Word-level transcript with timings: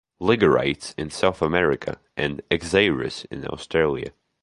"Liogorytes" 0.19 0.95
in 0.97 1.11
South 1.11 1.43
America 1.43 1.99
and 2.17 2.41
"Exeirus" 2.49 3.27
in 3.29 3.45
Australia. 3.45 4.11